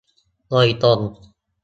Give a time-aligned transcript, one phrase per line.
[0.49, 0.99] โดยตรง